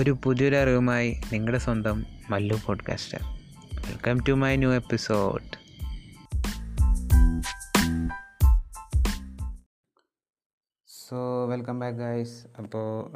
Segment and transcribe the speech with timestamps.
[0.00, 3.18] ഒരു പുതിയൊരു അറിവുമായി നിങ്ങളുടെ സ്വന്തം Mallu podcaster
[3.88, 5.44] welcome to my new episode
[11.08, 13.12] so welcome back guys അപ്പോൾ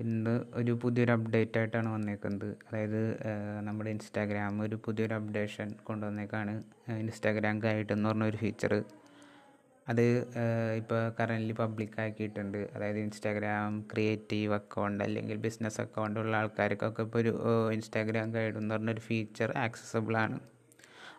[0.00, 2.48] ഇന്ന് ഒരു പുതിയൊരു അപ്ഡേറ്റ് ആയിട്ടാണ് വന്നേക്കുന്നത്.
[2.48, 3.18] അതായത്
[3.60, 6.62] നമ്മുടെ ഇൻസ്റ്റാഗ്രാം ഒരു പുതിയൊരു അപ്ഡേഷൻ കൊണ്ടുവന്നേക്കാണ്.
[6.88, 8.84] ഇൻസ്റ്റാഗ്രാം ഗൈഡ് എന്ന് പറഞ്ഞൊരു ഫീച്ചർ
[9.90, 10.02] അത്
[10.80, 12.58] ഇപ്പോൾ കറന്റ് പബ്ലിക് ആക്കിയിട്ടുണ്ട്.
[12.74, 17.32] അതായത് ഇൻസ്റ്റാഗ്രാം ക്രിയേറ്റീവ് അക്കൗണ്ട് അല്ലെങ്കിൽ ബിസിനസ് അക്കൗണ്ട് ഉള്ള ആൾക്കാർക്കൊക്കെ ഇപ്പോൾ ഒരു
[17.76, 20.38] ഇൻസ്റ്റാഗ്രാം ഗൈഡ് എന്ന് പറഞ്ഞൊരു ഫീച്ചർ ആക്സസബിൾ ആണ്.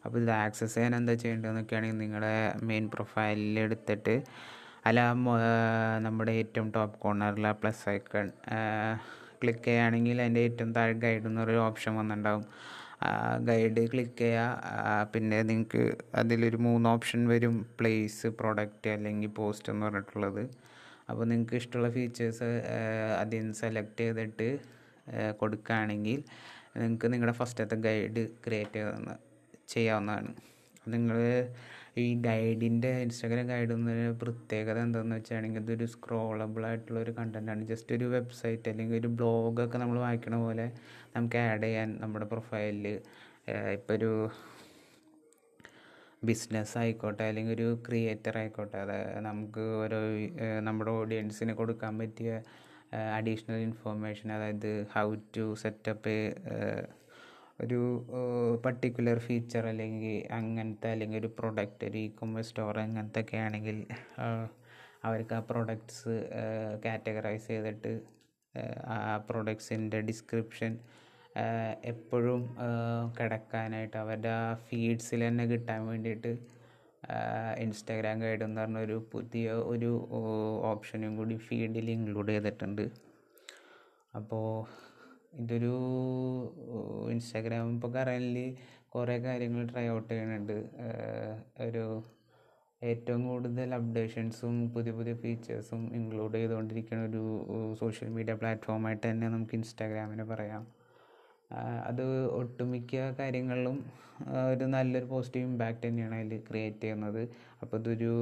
[0.05, 2.34] അപ്പോൾ ഇത് ആക്സസ് ചെയ്യാൻ എന്താ ചെയ്യേണ്ടതെന്നൊക്കെയാണെങ്കിൽ നിങ്ങളുടെ
[2.70, 4.16] മെയിൻ പ്രൊഫൈലിൽ എടുത്തിട്ട്
[4.90, 4.99] അല്ല
[6.05, 8.27] നമ്മുടെ ഏറ്റവും top corner plus icon
[9.41, 12.45] click ചെയ്യുകയാണെങ്കിൽ അതിന്റെ ഏറ്റവും താഴെ ഗൈഡ് എന്നൊരു ഓപ്ഷൻ വന്നിട്ടുണ്ടാവും.
[13.48, 15.81] ഗൈഡ് ക്ലിക്ക് ചെയ്യുക പിന്നെ നിങ്ങൾക്ക്
[16.20, 17.55] അതിലൊരു മൂന്ന് ഓപ്ഷൻ വരും.
[17.79, 20.43] പ്ലേസ് പ്രൊഡക്റ്റ് അല്ലെങ്കിൽ പോസ്റ്റ് എന്ന് പറഞ്ഞിട്ടുള്ളത്.
[21.09, 22.49] അപ്പോൾ നിങ്ങൾക്ക് ഇഷ്ടമുള്ള ഫീച്ചേഴ്സ്
[23.21, 24.49] അതിൽ നിന്ന് സെലക്ട് ചെയ്തിട്ട്
[25.41, 26.20] കൊടുക്കുകയാണെങ്കിൽ
[26.76, 28.81] നിങ്ങൾക്ക് നിങ്ങളുടെ ഫസ്റ്റത്തെ ഗൈഡ് ക്രിയേറ്റ്
[29.74, 30.31] ചെയ്യാവുന്നതാണ്.
[30.93, 31.18] നിങ്ങൾ
[31.98, 38.05] ഈ ഗൈഡിന്റെ ഇൻസ്റ്റാഗ്രാം ഗൈഡ് എന്നൊരു പ്രത്യേകത എന്താണെന്ന് വെച്ചാണെങ്കിൽ ഇതൊരു സ്ക്രോളബിൾ ആയിട്ടുള്ള ഒരു കണ്ടന്റാണ് ജസ്റ്റ് ഒരു
[38.08, 40.66] വെബ്സൈറ്റ് അല്ലെങ്കിൽ ഒരു ബ്ലോഗൊക്കെ നമ്മൾ വായിക്കണ പോലെ
[41.16, 42.88] നമുക്ക് ആഡ് ചെയ്യാൻ നമ്മുടെ പ്രൊഫൈലിൽ
[43.74, 44.12] ഇപ്പോൾ ഒരു
[46.24, 49.99] ബിസിനസ് ആയിക്കോട്ടെ അല്ലെങ്കിൽ ഒരു ക്രിയേറ്റർ ആയിക്കോട്ടെ അത് നമുക്ക് ഓരോ
[50.60, 52.34] നമ്മുടെ ഓഡിയൻസിന് കൊടുക്കാൻ പറ്റിയ
[53.14, 56.16] അഡീഷണൽ ഇൻഫോർമേഷൻ അതായത് ഹൗ ടു സെറ്റപ്പ്
[57.59, 57.79] ഒരു
[58.63, 63.77] പർട്ടിക്കുലർ ഫീച്ചർ അല്ലെങ്കിൽ അങ്ങനത്തെ അല്ലെങ്കിൽ ഒരു പ്രൊഡക്റ്റ് ഒരു ഇ കൊമേഴ്സ് സ്റ്റോർ അങ്ങനത്തെ ഒക്കെ ആണെങ്കിൽ
[65.03, 66.16] അവർക്ക് ആ പ്രൊഡക്ട്സ്
[66.85, 67.94] കാറ്റഗറൈസ് ചെയ്തിട്ട്
[68.88, 70.74] ആ പ്രൊഡക്ട്സിന്റെ ഡിസ്ക്രിപ്ഷൻ
[71.84, 72.41] എപ്പോഴും
[73.18, 76.31] കിടക്കാനായിട്ട് അവരുടെ ആ ഫീഡ്സിൽ തന്നെ കിട്ടാൻ വേണ്ടിയിട്ട്
[77.57, 79.90] ഇൻസ്റ്റാഗ്രാം ഗൈഡ് എന്ന് പറഞ്ഞ ഒരു പുതിയ ഒരു
[80.72, 82.85] ഓപ്ഷനും കൂടി ഫീഡിൽ ഇൻക്ലൂഡ് ചെയ്തിട്ടുണ്ട്.
[84.13, 84.46] അപ്പോൾ
[85.40, 85.74] ഇതൊരു
[87.12, 88.48] ഇൻസ്റ്റാഗ്രാം ഇപ്പോൾ കറൻലി
[88.90, 90.58] കുറേ കാര്യങ്ങൾ ട്രൈ ഔട്ട് ചെയ്യുന്നുണ്ട്.
[91.62, 92.04] ഒരു
[92.82, 97.24] ഏറ്റവും കൂടുതൽ അപ്ഡേഷൻസും പുതിയ പുതിയ ഫീച്ചേഴ്സും ഇൻക്ലൂഡ് ചെയ്തുകൊണ്ടിരിക്കുന്ന ഒരു
[97.80, 100.64] സോഷ്യൽ മീഡിയ പ്ലാറ്റ്ഫോമായിട്ട് തന്നെ നമുക്ക് ഇൻസ്റ്റാഗ്രാമിനെ പറയാം.
[101.90, 102.04] അത്
[102.40, 103.78] ഒട്ടുമിക്ക കാര്യങ്ങളിലും
[104.54, 107.24] ഒരു നല്ലൊരു പോസിറ്റീവ് ഇമ്പാക്റ്റ് തന്നെയാണ് അതിൽ ക്രിയേറ്റ് ചെയ്യുന്നത്.
[107.62, 108.14] അപ്പോൾ ഇതൊരു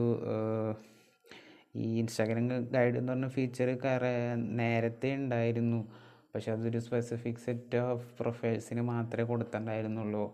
[1.76, 3.70] ഈ ഇൻസ്റ്റാഗ്രാം ഗൈഡ് എന്ന് പറഞ്ഞ ഫീച്ചർ
[4.62, 5.82] നേരത്തെ ഉണ്ടായിരുന്നു.
[6.34, 10.26] പക്ഷെ അതൊരു സ്പെസിഫിക് സെറ്റ് ഓഫ് പ്രൊഫൈൽസിന് മാത്രമേ കൊടുത്തിട്ടുണ്ടായിരുന്നുള്ളൂ.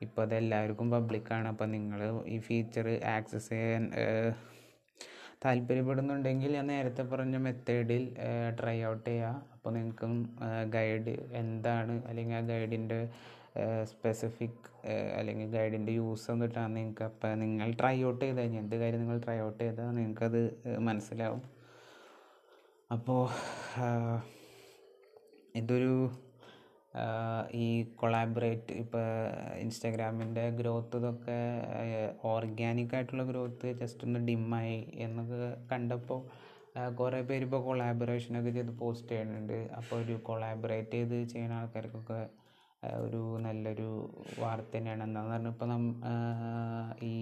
[0.00, 2.00] ഇപ്പോൾ അതെല്ലാവർക്കും പബ്ലിക്കാണ് അപ്പോൾ നിങ്ങൾ
[2.34, 3.84] ഈ ഫീച്ചർ ആക്സസ് ചെയ്യാൻ
[5.44, 8.02] താല്പര്യപ്പെടുന്നുണ്ടെങ്കിൽ ഞാൻ നേരത്തെ പറഞ്ഞ മെത്തേഡിൽ
[8.58, 10.12] ട്രൈ ഔട്ട് ചെയ്യുക അപ്പോൾ നിങ്ങൾക്കും
[10.74, 13.00] ഗൈഡ് എന്താണ് അല്ലെങ്കിൽ ആ ഗൈഡിന്റെ
[13.92, 14.68] സ്പെസിഫിക്
[15.18, 19.38] അല്ലെങ്കിൽ ഗൈഡിന്റെ യൂസ് എന്നിട്ടാണ് നിങ്ങൾക്ക് അപ്പോൾ നിങ്ങൾ ട്രൈ ഔട്ട് ചെയ്ത് കഴിഞ്ഞാൽ എന്ത് കാര്യം നിങ്ങൾ ട്രൈ
[19.46, 20.40] ഔട്ട് ചെയ്താൽ നിങ്ങൾക്കത്
[20.88, 21.42] മനസ്സിലാവും.
[22.90, 23.20] അപ്പോൾ
[25.54, 25.94] ഇതൊരു
[27.64, 27.66] ഈ
[28.00, 29.04] കൊളാബറേറ്റ് ഇപ്പോൾ
[29.62, 31.38] ഇൻസ്റ്റാഗ്രാമിന്റെ ഗ്രോത്ത് ഇതൊക്കെ
[32.32, 35.38] ഓർഗാനിക് ആയിട്ടുള്ള ഗ്രോത്ത് ജസ്റ്റ് ഒന്ന് ഡിമ്മായി എന്നൊക്കെ
[35.70, 36.20] കണ്ടപ്പോൾ
[36.98, 39.58] കുറേ പേര് ഇപ്പോൾ കൊളാബറേഷനൊക്കെ ചെയ്ത് പോസ്റ്റ് ചെയ്യുന്നുണ്ട്.
[39.78, 42.20] അപ്പോൾ ഒരു കൊളാബറേറ്റ് ചെയ്ത് ചെയ്യുന്ന ആൾക്കാർക്കൊക്കെ
[43.06, 43.88] ഒരു നല്ലൊരു
[44.42, 45.02] വാർത്ത തന്നെയാണ്.
[45.04, 47.14] എന്താണെന്ന് പറഞ്ഞാൽ ഇപ്പോൾ ഈ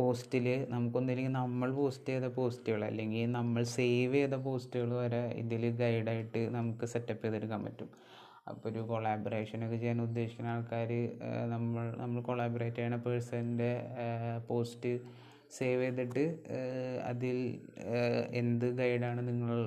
[0.00, 6.86] പോസ്റ്റിൽ നമുക്കൊന്നില്ലെങ്കിൽ നമ്മൾ പോസ്റ്റ് ചെയ്ത പോസ്റ്റുകൾ അല്ലെങ്കിൽ നമ്മൾ സേവ് ചെയ്ത പോസ്റ്റുകൾ വരെ ഇതിൽ ഗൈഡായിട്ട് നമുക്ക്
[6.94, 7.90] സെറ്റപ്പ് ചെയ്തെടുക്കാൻ പറ്റും.
[8.50, 10.90] അപ്പോൾ ഒരു കൊളാബറേഷനൊക്കെ ചെയ്യാൻ ഉദ്ദേശിക്കുന്ന ആൾക്കാർ
[11.54, 13.72] നമ്മൾ നമ്മൾ കൊളാബറേറ്റ് ചെയ്യുന്ന പേഴ്സന്റെ
[14.48, 14.92] പോസ്റ്റ്
[15.56, 16.24] സേവ് ചെയ്തിട്ട്
[17.10, 17.38] അതിൽ
[18.40, 19.58] എന്ത് ഗൈഡാണ് നിങ്ങൾ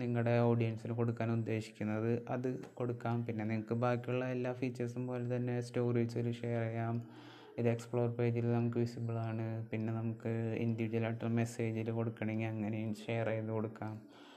[0.00, 3.16] നിങ്ങളുടെ ഓഡിയൻസിന് കൊടുക്കാൻ ഉദ്ദേശിക്കുന്നത് അത് കൊടുക്കാം.
[3.26, 6.98] പിന്നെ നിങ്ങൾക്ക് ബാക്കിയുള്ള എല്ലാ ഫീച്ചേഴ്സും പോലെ തന്നെ സ്റ്റോറീസിൽ ഷെയർ ചെയ്യാം.
[7.60, 9.46] ഇത് എക്സ്പ്ലോർ പേജിൽ നമുക്ക് വിസിബിൾ ആണ്.
[9.70, 10.32] പിന്നെ നമുക്ക്
[10.64, 13.94] ഇൻഡിവിജ്വൽ ആയിട്ടുള്ള മെസ്സേജിൽ കൊടുക്കണമെങ്കിൽ അങ്ങനെയും ഷെയർ ചെയ്ത് കൊടുക്കാം.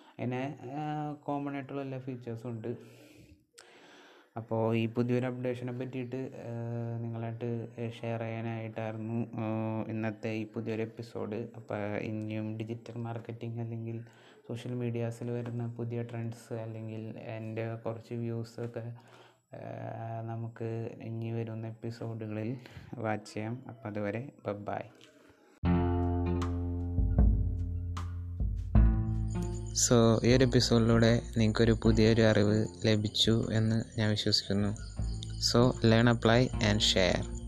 [0.10, 0.42] അങ്ങനെ
[1.26, 2.72] കോമൺ ആയിട്ടുള്ള എല്ലാ ഫീച്ചേഴ്സും ഉണ്ട്.
[4.36, 6.20] അപ്പോൾ ഈ പുതിയൊരു അപ്ഡേഷനെ പറ്റിയിട്ട്
[7.04, 7.50] നിങ്ങളായിട്ട്
[8.00, 9.18] ഷെയർ ചെയ്യാനായിട്ടായിരുന്നു
[9.88, 13.98] ഇന്നത്തെ ഈ പുതിയൊരു എപ്പിസോഡ് അപ്പോൾ ഇനിയും ഡിജിറ്റൽ മാർക്കറ്റിംഗ് അല്ലെങ്കിൽ
[14.48, 17.04] സോഷ്യൽ മീഡിയാസിൽ വരുന്ന പുതിയ ട്രെൻഡ്സ് അല്ലെങ്കിൽ
[17.36, 18.86] എന്റെ കുറച്ച് വ്യൂസൊക്കെ
[20.22, 22.58] നമുക്ക് ഇനി വരുന്ന എപ്പിസോഡുകളിൽ
[22.98, 23.64] വാച്ച് ചെയ്യാം.
[23.68, 24.82] അപ്പം അതുവരെ ബൈ
[29.74, 34.78] സോ ഈ ഒരു എപ്പിസോഡിലൂടെ നിങ്ങൾക്കൊരു പുതിയൊരു അറിവ് ലഭിച്ചു എന്ന് ഞാൻ വിശ്വസിക്കുന്നു.
[35.40, 37.43] So learn apply and share.